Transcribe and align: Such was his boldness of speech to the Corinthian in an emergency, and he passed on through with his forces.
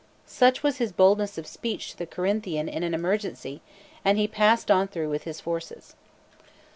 Such 0.25 0.63
was 0.63 0.77
his 0.79 0.91
boldness 0.91 1.37
of 1.37 1.45
speech 1.45 1.91
to 1.91 1.97
the 1.99 2.07
Corinthian 2.07 2.67
in 2.67 2.81
an 2.81 2.95
emergency, 2.95 3.61
and 4.03 4.17
he 4.17 4.27
passed 4.27 4.71
on 4.71 4.87
through 4.87 5.09
with 5.09 5.25
his 5.25 5.39
forces. 5.39 5.95